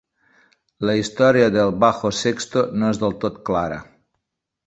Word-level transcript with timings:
La 0.89 0.95
història 0.99 1.51
del 1.57 1.75
bajo 1.83 2.11
sexto 2.21 2.65
no 2.79 2.89
és 2.95 3.01
del 3.05 3.13
tot 3.25 3.37
clara. 3.51 3.81